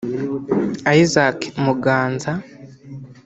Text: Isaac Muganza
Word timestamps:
Isaac 1.01 1.39
Muganza 1.65 2.31